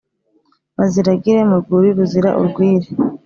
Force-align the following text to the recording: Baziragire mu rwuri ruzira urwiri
Baziragire 0.77 1.39
mu 1.49 1.55
rwuri 1.61 1.89
ruzira 1.97 2.29
urwiri 2.41 2.87